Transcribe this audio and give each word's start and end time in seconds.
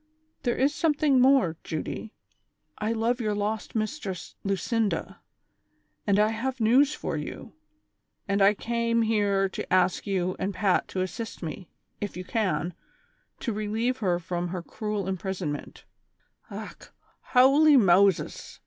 "There 0.45 0.55
is 0.57 0.73
something 0.73 1.19
more, 1.21 1.57
Judy; 1.63 2.11
I 2.79 2.91
love 2.91 3.21
your 3.21 3.35
lost 3.35 3.75
Mistress 3.75 4.33
Lucinda, 4.43 5.21
and 6.07 6.17
I 6.17 6.29
have 6.29 6.59
news 6.59 6.95
for 6.95 7.15
you, 7.17 7.53
and 8.27 8.41
I 8.41 8.55
came 8.55 9.03
here 9.03 9.47
to 9.49 9.71
ask 9.71 10.07
you 10.07 10.35
and 10.39 10.55
Pat 10.55 10.87
to 10.87 11.01
assist 11.01 11.43
me, 11.43 11.69
if 11.99 12.17
you 12.17 12.23
can, 12.23 12.73
to 13.41 13.53
relieve 13.53 13.97
her 13.99 14.17
from 14.17 14.47
her 14.47 14.63
cruel 14.63 15.07
imprisonment 15.07 15.83
"—"Och, 16.49 16.91
howly 17.33 17.77
Moses 17.77 18.59